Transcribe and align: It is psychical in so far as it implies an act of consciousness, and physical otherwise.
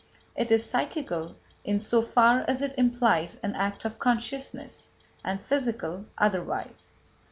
It 0.35 0.49
is 0.51 0.67
psychical 0.67 1.35
in 1.63 1.79
so 1.79 2.01
far 2.01 2.43
as 2.47 2.63
it 2.63 2.73
implies 2.75 3.37
an 3.43 3.53
act 3.53 3.85
of 3.85 3.99
consciousness, 3.99 4.89
and 5.23 5.39
physical 5.43 6.05
otherwise. 6.17 6.89